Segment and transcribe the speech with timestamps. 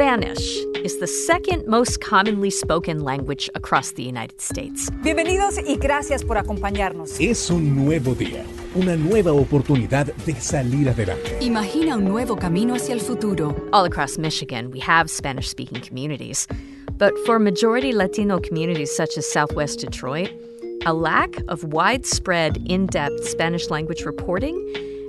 [0.00, 4.90] Spanish is the second most commonly spoken language across the United States.
[5.02, 7.20] Bienvenidos y gracias por acompañarnos.
[7.20, 8.42] Es un nuevo día,
[8.74, 11.36] una nueva oportunidad de salir adelante.
[11.42, 13.54] Imagina un nuevo camino hacia el futuro.
[13.74, 16.48] All across Michigan, we have Spanish speaking communities.
[16.96, 20.30] But for majority Latino communities such as Southwest Detroit,
[20.86, 24.56] a lack of widespread, in depth Spanish language reporting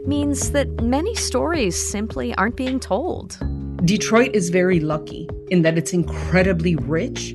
[0.06, 3.38] means that many stories simply aren't being told.
[3.86, 7.32] Detroit is very lucky in that it's incredibly rich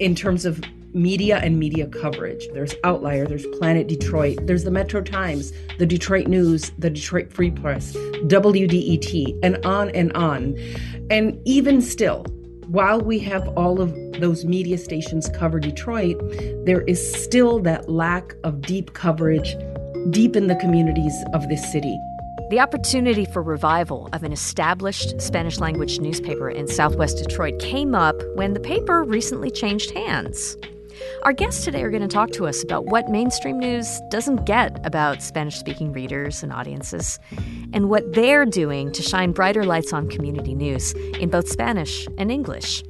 [0.00, 0.60] in terms of
[0.92, 2.48] media and media coverage.
[2.52, 7.52] There's Outlier, there's Planet Detroit, there's the Metro Times, the Detroit News, the Detroit Free
[7.52, 10.58] Press, WDET, and on and on.
[11.10, 12.24] And even still,
[12.66, 16.18] while we have all of those media stations cover Detroit,
[16.66, 19.54] there is still that lack of deep coverage
[20.10, 21.96] deep in the communities of this city.
[22.50, 28.16] The opportunity for revival of an established Spanish language newspaper in southwest Detroit came up
[28.36, 30.56] when the paper recently changed hands.
[31.24, 34.80] Our guests today are going to talk to us about what mainstream news doesn't get
[34.86, 37.18] about Spanish speaking readers and audiences,
[37.74, 42.32] and what they're doing to shine brighter lights on community news in both Spanish and
[42.32, 42.82] English.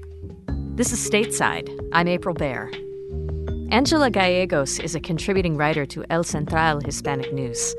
[0.76, 1.68] This is Stateside.
[1.92, 2.70] I'm April Baer.
[3.70, 7.76] Angela Gallegos is a contributing writer to El Central Hispanic News.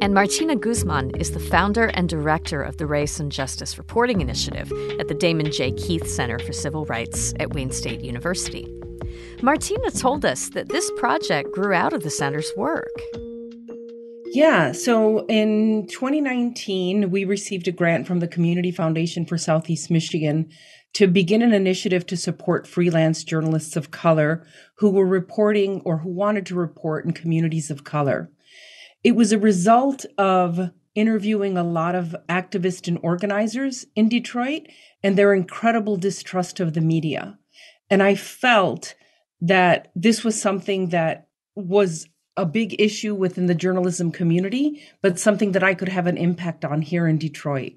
[0.00, 4.70] And Martina Guzman is the founder and director of the Race and Justice Reporting Initiative
[5.00, 5.72] at the Damon J.
[5.72, 8.72] Keith Center for Civil Rights at Wayne State University.
[9.42, 12.92] Martina told us that this project grew out of the center's work.
[14.34, 20.50] Yeah, so in 2019, we received a grant from the Community Foundation for Southeast Michigan
[20.94, 24.44] to begin an initiative to support freelance journalists of color
[24.78, 28.28] who were reporting or who wanted to report in communities of color.
[29.04, 34.62] It was a result of interviewing a lot of activists and organizers in Detroit
[35.04, 37.38] and their incredible distrust of the media.
[37.88, 38.96] And I felt
[39.40, 45.52] that this was something that was a big issue within the journalism community, but something
[45.52, 47.74] that I could have an impact on here in Detroit.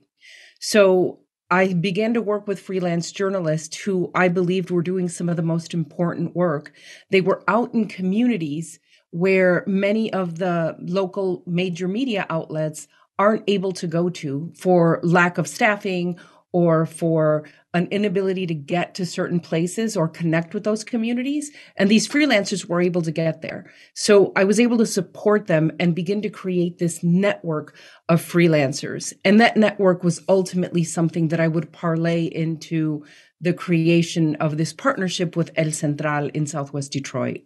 [0.59, 1.19] So
[1.49, 5.43] I began to work with freelance journalists who I believed were doing some of the
[5.43, 6.73] most important work.
[7.09, 8.79] They were out in communities
[9.11, 15.37] where many of the local major media outlets aren't able to go to for lack
[15.37, 16.19] of staffing
[16.57, 21.51] or for an inability to get to certain places or connect with those communities.
[21.75, 23.71] And these freelancers were able to get there.
[23.93, 27.75] So I was able to support them and begin to create this network
[28.09, 29.13] of freelancers.
[29.23, 33.05] And that network was ultimately something that I would parlay into
[33.39, 37.41] the creation of this partnership with El Central in Southwest Detroit.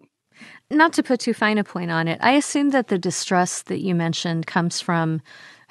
[0.70, 3.82] Not to put too fine a point on it, I assume that the distress that
[3.82, 5.22] you mentioned comes from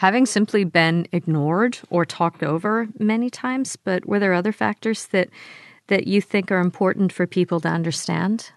[0.00, 5.28] having simply been ignored or talked over many times, but were there other factors that
[5.88, 8.50] that you think are important for people to understand?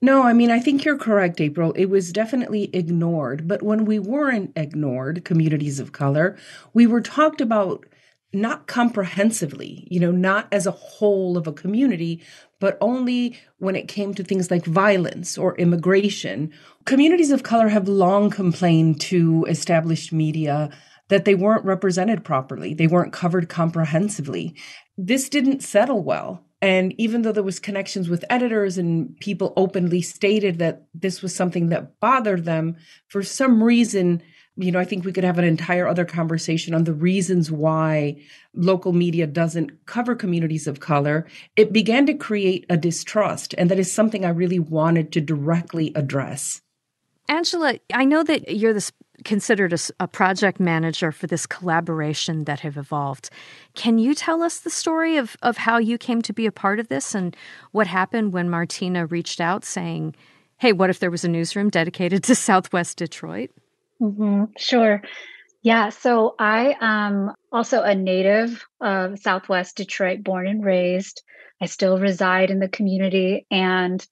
[0.00, 1.72] No, I mean, I think you're correct, April.
[1.72, 3.48] It was definitely ignored.
[3.48, 6.36] But when we weren't ignored, communities of color,
[6.72, 7.84] we were talked about
[8.32, 12.22] not comprehensively, you know, not as a whole of a community,
[12.60, 16.52] but only when it came to things like violence or immigration.
[16.84, 20.70] Communities of color have long complained to established media
[21.08, 24.54] that they weren't represented properly, they weren't covered comprehensively.
[24.98, 26.44] This didn't settle well.
[26.60, 31.34] And even though there was connections with editors and people openly stated that this was
[31.34, 34.22] something that bothered them, for some reason,
[34.58, 38.20] you know, I think we could have an entire other conversation on the reasons why
[38.54, 41.26] local media doesn't cover communities of color.
[41.54, 45.92] It began to create a distrust, and that is something I really wanted to directly
[45.94, 46.60] address.
[47.28, 48.90] Angela, I know that you're this
[49.24, 53.30] considered a, a, project manager for this collaboration that have evolved.
[53.74, 56.78] Can you tell us the story of, of how you came to be a part
[56.78, 57.36] of this and
[57.72, 60.14] what happened when Martina reached out saying,
[60.58, 63.50] hey, what if there was a newsroom dedicated to Southwest Detroit?
[64.00, 64.44] Mm-hmm.
[64.56, 65.02] Sure.
[65.62, 65.88] Yeah.
[65.90, 71.22] So I am also a native of Southwest Detroit, born and raised.
[71.60, 74.06] I still reside in the community and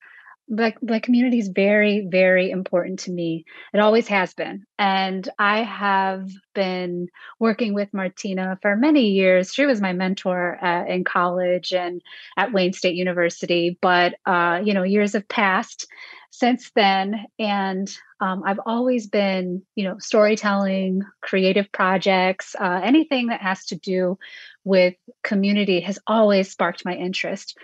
[0.48, 3.44] Black, Black community is very, very important to me.
[3.74, 4.64] It always has been.
[4.78, 7.08] And I have been
[7.40, 9.52] working with Martina for many years.
[9.52, 12.00] She was my mentor uh, in college and
[12.36, 13.76] at Wayne State University.
[13.80, 15.88] But, uh, you know, years have passed
[16.38, 17.24] since then.
[17.38, 17.90] And
[18.20, 24.18] um, I've always been, you know, storytelling, creative projects, uh, anything that has to do
[24.62, 27.56] with community has always sparked my interest.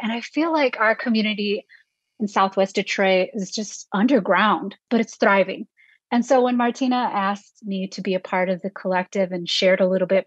[0.00, 1.66] And I feel like our community
[2.20, 5.66] in Southwest Detroit is just underground, but it's thriving.
[6.10, 9.80] And so when Martina asked me to be a part of the collective and shared
[9.80, 10.26] a little bit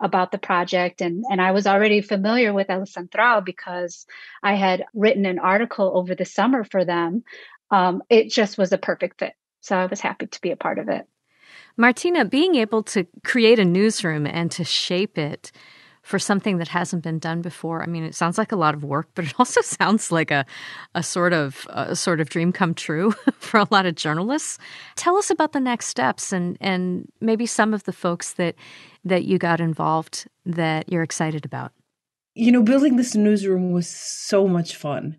[0.00, 4.06] about the project, and, and I was already familiar with El Central because
[4.42, 7.24] I had written an article over the summer for them,
[7.70, 9.32] um, it just was a perfect fit.
[9.60, 11.06] So I was happy to be a part of it.
[11.76, 15.50] Martina, being able to create a newsroom and to shape it
[16.04, 17.82] for something that hasn't been done before.
[17.82, 20.44] I mean, it sounds like a lot of work, but it also sounds like a,
[20.94, 24.58] a sort of a sort of dream come true for a lot of journalists.
[24.96, 28.54] Tell us about the next steps and and maybe some of the folks that
[29.04, 31.72] that you got involved that you're excited about.
[32.34, 35.16] You know, building this newsroom was so much fun.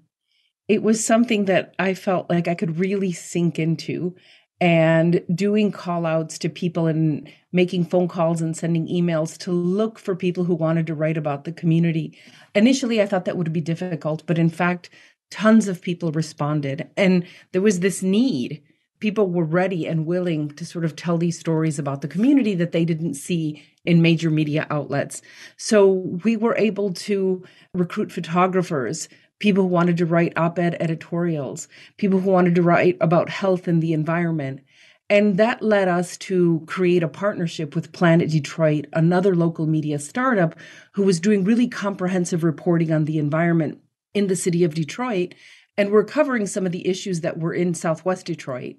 [0.68, 4.16] It was something that I felt like I could really sink into
[4.62, 10.00] and doing call outs to people and making phone calls and sending emails to look
[10.00, 12.18] for people who wanted to write about the community.
[12.54, 14.90] Initially, I thought that would be difficult, but in fact,
[15.30, 16.90] tons of people responded.
[16.96, 18.62] And there was this need.
[19.00, 22.72] People were ready and willing to sort of tell these stories about the community that
[22.72, 25.22] they didn't see in major media outlets.
[25.58, 25.88] So
[26.24, 27.44] we were able to
[27.74, 31.68] recruit photographers people who wanted to write op ed editorials,
[31.98, 34.62] people who wanted to write about health and the environment.
[35.10, 40.56] And that led us to create a partnership with Planet Detroit, another local media startup
[40.94, 43.80] who was doing really comprehensive reporting on the environment
[44.16, 45.36] in the city of Detroit.
[45.78, 48.78] And we're covering some of the issues that were in Southwest Detroit.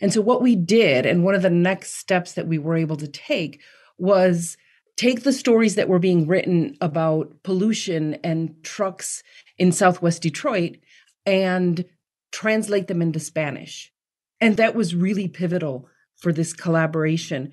[0.00, 2.96] And so, what we did, and one of the next steps that we were able
[2.96, 3.60] to take
[3.98, 4.56] was
[4.98, 9.22] take the stories that were being written about pollution and trucks
[9.56, 10.76] in Southwest Detroit
[11.24, 11.84] and
[12.32, 13.92] translate them into Spanish.
[14.40, 17.52] And that was really pivotal for this collaboration.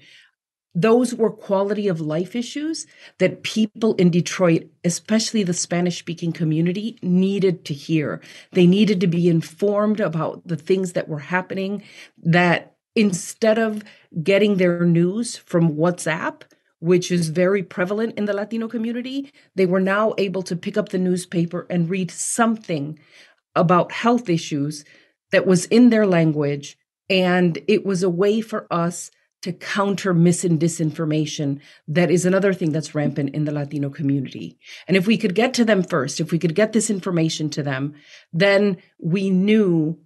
[0.73, 2.87] Those were quality of life issues
[3.19, 8.21] that people in Detroit, especially the Spanish speaking community, needed to hear.
[8.53, 11.83] They needed to be informed about the things that were happening,
[12.23, 13.83] that instead of
[14.23, 16.41] getting their news from WhatsApp,
[16.79, 20.89] which is very prevalent in the Latino community, they were now able to pick up
[20.89, 22.99] the newspaper and read something
[23.55, 24.83] about health issues
[25.31, 26.77] that was in their language.
[27.09, 29.11] And it was a way for us
[29.43, 31.59] to counter mis and disinformation.
[31.87, 34.57] That is another thing that's rampant in the Latino community.
[34.87, 37.61] And if we could get to them first, if we could get this information to
[37.61, 37.93] them,
[38.33, 39.99] then we knew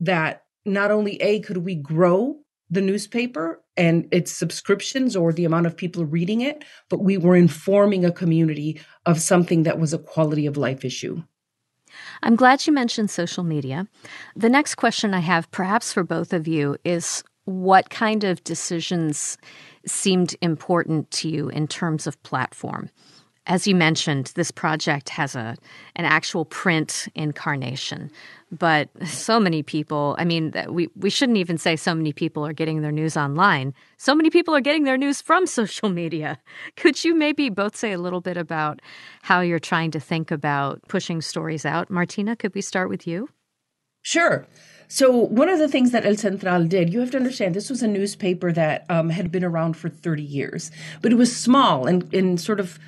[0.00, 2.38] that not only A, could we grow
[2.70, 7.36] the newspaper and its subscriptions or the amount of people reading it, but we were
[7.36, 11.22] informing a community of something that was a quality of life issue.
[12.22, 13.86] I'm glad you mentioned social media.
[14.36, 19.38] The next question I have, perhaps for both of you, is what kind of decisions
[19.86, 22.90] seemed important to you in terms of platform?
[23.48, 25.56] As you mentioned, this project has a
[25.96, 28.10] an actual print incarnation,
[28.52, 32.52] but so many people, I mean, we we shouldn't even say so many people are
[32.52, 33.72] getting their news online.
[33.96, 36.38] So many people are getting their news from social media.
[36.76, 38.80] Could you maybe both say a little bit about
[39.22, 41.88] how you're trying to think about pushing stories out?
[41.88, 43.30] Martina, could we start with you?
[44.02, 44.46] Sure.
[44.88, 47.82] So, one of the things that El Central did, you have to understand, this was
[47.82, 50.70] a newspaper that um, had been around for 30 years,
[51.02, 52.78] but it was small and, and sort of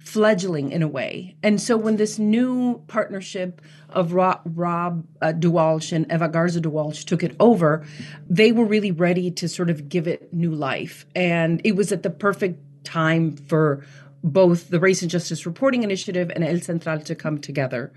[0.00, 1.36] fledgling in a way.
[1.42, 3.60] And so when this new partnership
[3.90, 7.86] of Rob, Rob uh, Dewaelsche and Eva Garza Dewaelsche took it over,
[8.28, 11.06] they were really ready to sort of give it new life.
[11.14, 13.84] And it was at the perfect time for
[14.24, 17.92] both the Race and Justice Reporting Initiative and El Central to come together.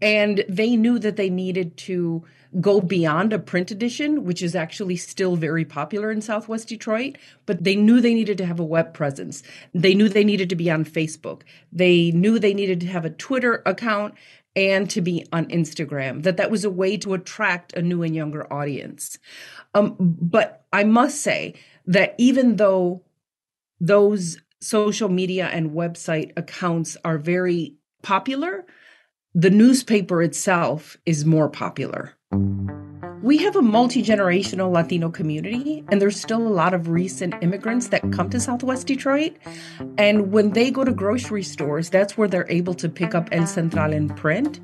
[0.00, 2.24] And they knew that they needed to
[2.60, 7.64] go beyond a print edition, which is actually still very popular in Southwest Detroit, but
[7.64, 9.42] they knew they needed to have a web presence.
[9.74, 11.42] They knew they needed to be on Facebook.
[11.72, 14.14] They knew they needed to have a Twitter account
[14.56, 18.14] and to be on Instagram, that that was a way to attract a new and
[18.14, 19.18] younger audience.
[19.72, 21.54] Um, but I must say
[21.86, 23.04] that even though
[23.78, 28.66] those social media and website accounts are very popular,
[29.32, 32.17] the newspaper itself is more popular.
[32.30, 37.88] We have a multi generational Latino community, and there's still a lot of recent immigrants
[37.88, 39.36] that come to Southwest Detroit.
[39.98, 43.46] And when they go to grocery stores, that's where they're able to pick up El
[43.46, 44.60] Central in print.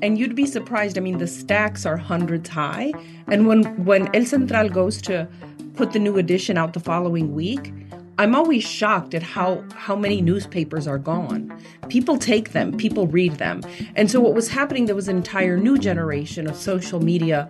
[0.00, 0.96] And you'd be surprised.
[0.96, 2.92] I mean, the stacks are hundreds high.
[3.26, 5.28] And when, when El Central goes to
[5.74, 7.72] put the new edition out the following week,
[8.18, 11.56] I'm always shocked at how how many newspapers are gone.
[11.88, 13.62] People take them, people read them.
[13.94, 17.48] And so what was happening there was an entire new generation of social media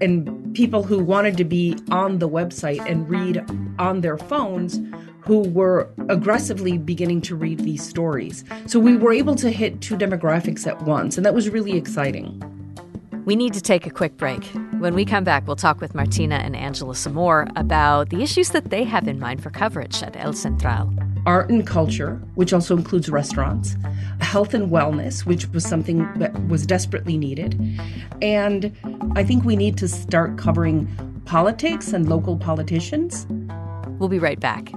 [0.00, 3.44] and people who wanted to be on the website and read
[3.78, 4.80] on their phones
[5.20, 8.44] who were aggressively beginning to read these stories.
[8.66, 12.57] So we were able to hit two demographics at once and that was really exciting.
[13.28, 14.42] We need to take a quick break.
[14.78, 18.52] When we come back, we'll talk with Martina and Angela some more about the issues
[18.52, 20.90] that they have in mind for coverage at El Central.
[21.26, 23.76] Art and culture, which also includes restaurants,
[24.22, 27.60] health and wellness, which was something that was desperately needed.
[28.22, 28.74] And
[29.14, 30.88] I think we need to start covering
[31.26, 33.26] politics and local politicians.
[33.98, 34.72] We'll be right back.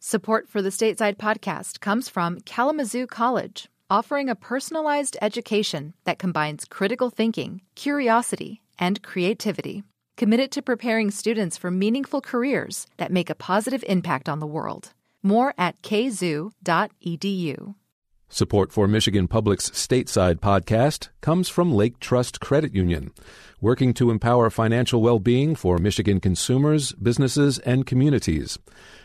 [0.00, 6.64] Support for the Stateside podcast comes from Kalamazoo College offering a personalized education that combines
[6.64, 9.82] critical thinking, curiosity, and creativity.
[10.16, 14.92] Committed to preparing students for meaningful careers that make a positive impact on the world.
[15.22, 17.74] More at kzoo.edu.
[18.34, 23.12] Support for Michigan Public's Stateside podcast comes from Lake Trust Credit Union,
[23.60, 28.58] working to empower financial well being for Michigan consumers, businesses, and communities.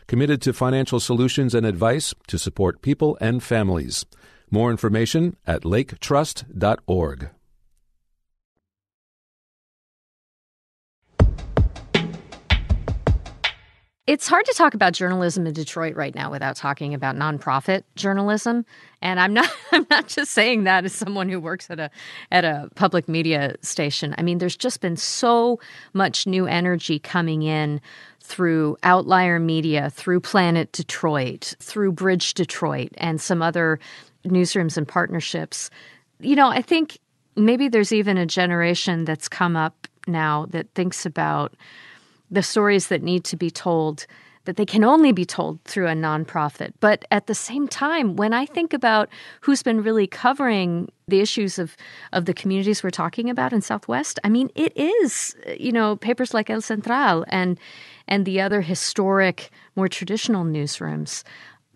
[0.07, 4.05] Committed to financial solutions and advice to support people and families.
[4.49, 7.29] More information at laketrust.org.
[14.07, 18.65] It's hard to talk about journalism in Detroit right now without talking about nonprofit journalism,
[19.01, 21.91] and I'm not I'm not just saying that as someone who works at a
[22.31, 24.15] at a public media station.
[24.17, 25.59] I mean, there's just been so
[25.93, 27.81] much new energy coming in
[28.21, 33.77] through Outlier Media, through Planet Detroit, through Bridge Detroit, and some other
[34.25, 35.69] newsrooms and partnerships.
[36.19, 36.97] You know, I think
[37.35, 41.55] maybe there's even a generation that's come up now that thinks about
[42.31, 44.05] the stories that need to be told
[44.47, 46.71] that they can only be told through a nonprofit.
[46.79, 49.09] But at the same time, when I think about
[49.41, 51.75] who's been really covering the issues of,
[52.13, 56.33] of the communities we're talking about in Southwest, I mean, it is, you know, papers
[56.33, 57.59] like El Central and
[58.07, 61.23] and the other historic, more traditional newsrooms.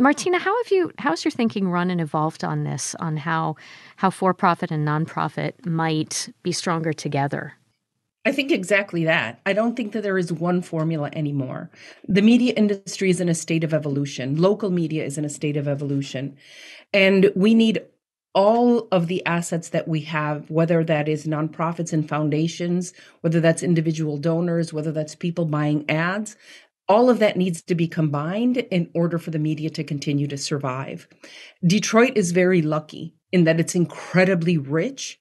[0.01, 3.55] Martina, how have you how's your thinking run and evolved on this on how
[3.97, 7.53] how for profit and nonprofit might be stronger together?
[8.25, 9.39] I think exactly that.
[9.45, 11.69] I don't think that there is one formula anymore.
[12.07, 14.37] The media industry is in a state of evolution.
[14.37, 16.35] Local media is in a state of evolution.
[16.93, 17.83] And we need
[18.33, 23.61] all of the assets that we have, whether that is nonprofits and foundations, whether that's
[23.61, 26.37] individual donors, whether that's people buying ads,
[26.91, 30.37] all of that needs to be combined in order for the media to continue to
[30.37, 31.07] survive.
[31.65, 35.17] Detroit is very lucky in that it's incredibly rich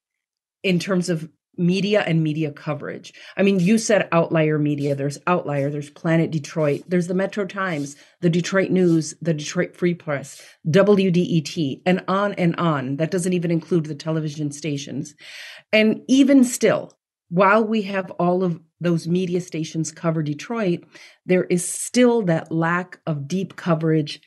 [0.64, 3.12] in terms of media and media coverage.
[3.36, 4.96] I mean, you said outlier media.
[4.96, 9.94] There's Outlier, there's Planet Detroit, there's the Metro Times, the Detroit News, the Detroit Free
[9.94, 12.96] Press, WDET, and on and on.
[12.96, 15.14] That doesn't even include the television stations.
[15.72, 16.98] And even still,
[17.30, 20.84] while we have all of those media stations cover Detroit,
[21.26, 24.20] there is still that lack of deep coverage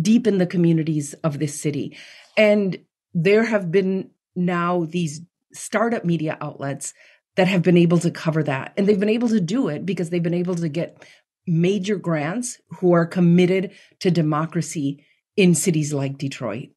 [0.00, 1.96] deep in the communities of this city.
[2.36, 2.78] And
[3.14, 5.22] there have been now these
[5.52, 6.94] startup media outlets
[7.36, 8.72] that have been able to cover that.
[8.76, 11.04] And they've been able to do it because they've been able to get
[11.46, 15.04] major grants who are committed to democracy
[15.36, 16.68] in cities like Detroit.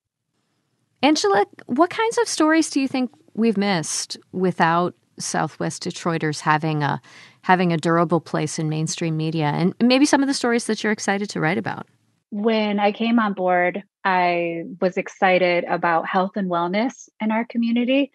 [1.03, 7.01] Angela, what kinds of stories do you think we've missed without Southwest Detroiters having a
[7.41, 10.91] having a durable place in mainstream media and maybe some of the stories that you're
[10.91, 11.87] excited to write about?
[12.29, 18.11] When I came on board, I was excited about health and wellness in our community.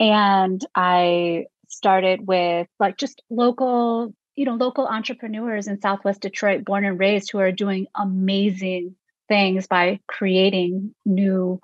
[0.00, 6.84] And I started with like just local, you know, local entrepreneurs in Southwest Detroit, born
[6.84, 8.94] and raised, who are doing amazing
[9.28, 11.60] things by creating new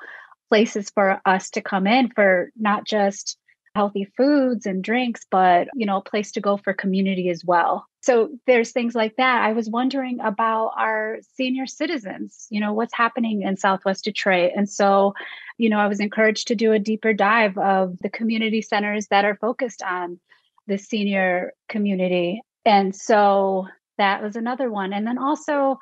[0.50, 3.38] places for us to come in for not just
[3.74, 7.86] healthy foods and drinks, but you know, a place to go for community as well.
[8.02, 9.42] So there's things like that.
[9.44, 14.52] I was wondering about our senior citizens, you know, what's happening in Southwest Detroit.
[14.54, 15.14] And so,
[15.58, 19.24] you know, I was encouraged to do a deeper dive of the community centers that
[19.24, 20.20] are focused on
[20.66, 22.42] the senior community.
[22.64, 24.92] And so that was another one.
[24.92, 25.78] And then also,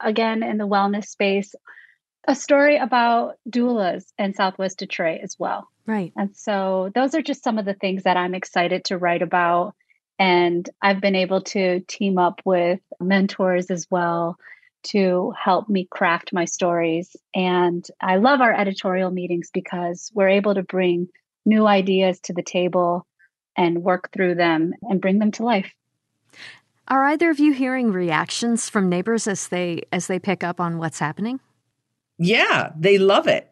[0.00, 1.54] again, in the wellness space,
[2.26, 5.68] a story about doulas in Southwest Detroit as well.
[5.86, 6.12] Right.
[6.16, 9.74] And so those are just some of the things that I'm excited to write about.
[10.18, 14.38] And I've been able to team up with mentors as well
[14.84, 17.16] to help me craft my stories.
[17.34, 21.08] And I love our editorial meetings because we're able to bring
[21.44, 23.06] new ideas to the table
[23.56, 25.72] and work through them and bring them to life.
[26.86, 30.78] Are either of you hearing reactions from neighbors as they as they pick up on
[30.78, 31.40] what's happening?
[32.18, 33.50] Yeah, they love it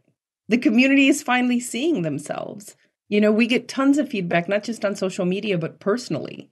[0.48, 2.76] the community is finally seeing themselves.
[3.08, 6.50] You know, we get tons of feedback, not just on social media, but personally.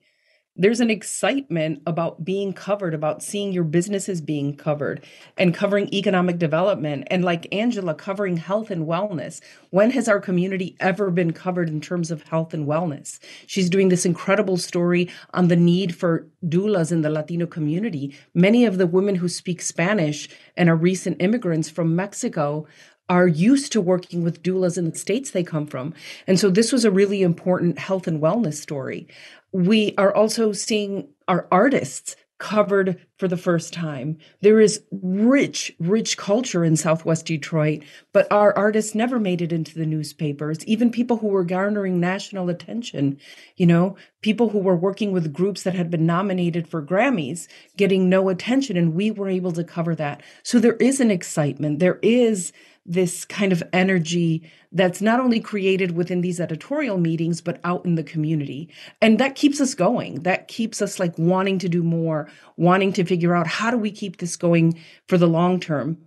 [0.61, 5.03] There's an excitement about being covered, about seeing your businesses being covered
[5.39, 7.09] and covering economic development.
[7.11, 9.41] And like Angela, covering health and wellness.
[9.71, 13.19] When has our community ever been covered in terms of health and wellness?
[13.47, 18.15] She's doing this incredible story on the need for doulas in the Latino community.
[18.35, 22.67] Many of the women who speak Spanish and are recent immigrants from Mexico
[23.11, 25.93] are used to working with doulas in the states they come from.
[26.27, 29.09] And so this was a really important health and wellness story.
[29.53, 34.17] We are also seeing our artists covered for the first time.
[34.41, 39.79] There is rich, rich culture in Southwest Detroit, but our artists never made it into
[39.79, 40.65] the newspapers.
[40.65, 43.19] Even people who were garnering national attention,
[43.57, 48.09] you know, people who were working with groups that had been nominated for Grammys getting
[48.09, 50.23] no attention, and we were able to cover that.
[50.43, 51.79] So there is an excitement.
[51.79, 52.53] There is
[52.87, 57.95] this kind of energy that's not only created within these editorial meetings but out in
[57.95, 58.69] the community.
[59.01, 60.23] And that keeps us going.
[60.23, 63.91] That keeps us like wanting to do more wanting to figure out how do we
[63.91, 65.99] keep this going for the long term.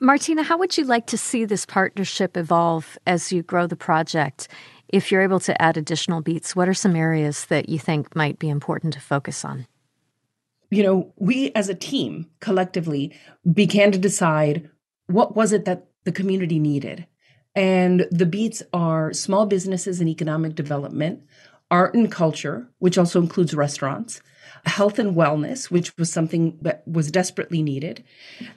[0.00, 4.48] Martina how would you like to see this partnership evolve as you grow the project?
[4.88, 8.38] If you're able to add additional beats what are some areas that you think might
[8.38, 9.66] be important to focus on?
[10.70, 13.14] You know we as a team collectively
[13.52, 14.70] began to decide
[15.08, 17.06] what was it that the community needed.
[17.54, 21.22] And the beats are small businesses and economic development,
[21.70, 24.20] art and culture, which also includes restaurants,
[24.64, 28.04] health and wellness, which was something that was desperately needed.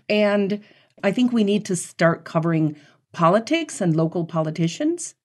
[0.07, 0.63] And
[1.03, 2.75] I think we need to start covering
[3.11, 5.15] politics and local politicians.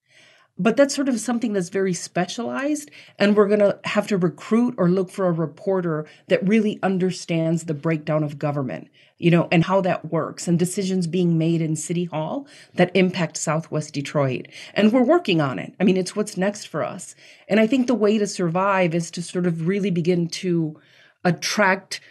[0.57, 2.89] But that's sort of something that's very specialized.
[3.19, 7.65] And we're going to have to recruit or look for a reporter that really understands
[7.65, 11.75] the breakdown of government you know, and how that works and decisions being made in
[11.75, 14.47] City Hall that impact Southwest Detroit.
[14.73, 15.73] And we're working on it.
[15.79, 17.15] I mean, it's what's next for us.
[17.47, 20.79] And I think the way to survive is to sort of really begin to
[21.23, 22.01] attract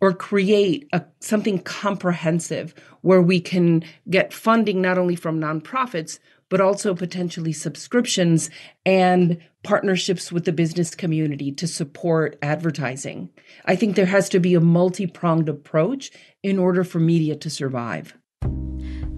[0.00, 6.60] or create a, something comprehensive where we can get funding not only from nonprofits, but
[6.60, 8.50] also potentially subscriptions
[8.84, 13.28] and partnerships with the business community to support advertising.
[13.64, 16.12] I think there has to be a multi pronged approach
[16.42, 18.16] in order for media to survive.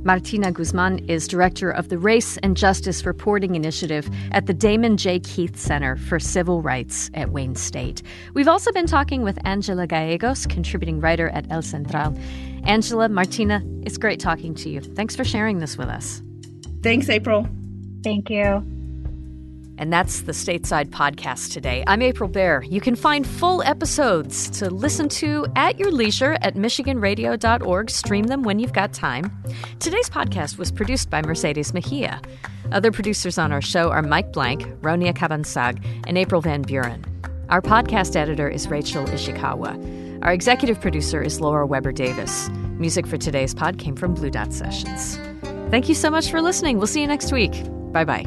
[0.05, 5.19] Martina Guzman is director of the Race and Justice Reporting Initiative at the Damon J.
[5.21, 8.03] Keith Center for Civil Rights at Wayne State.
[8.33, 12.17] We've also been talking with Angela Gallegos, contributing writer at El Central.
[12.65, 14.81] Angela, Martina, it's great talking to you.
[14.81, 16.23] Thanks for sharing this with us.
[16.83, 17.49] Thanks, April.
[18.05, 18.78] Thank you.
[19.79, 21.85] And that's the Stateside Podcast today.
[21.87, 22.63] I'm April Baer.
[22.65, 27.89] You can find full episodes to listen to at your leisure at MichiganRadio.org.
[27.89, 29.31] Stream them when you've got time.
[29.79, 32.21] Today's podcast was produced by Mercedes Mejia.
[32.73, 37.05] Other producers on our show are Mike Blank, Ronia Cabansag, and April Van Buren.
[37.49, 40.25] Our podcast editor is Rachel Ishikawa.
[40.25, 42.49] Our executive producer is Laura Weber Davis.
[42.79, 45.17] Music for today's pod came from Blue Dot Sessions.
[45.71, 46.79] Thank you so much for listening.
[46.79, 47.53] We'll see you next week.
[47.93, 48.27] Bye bye.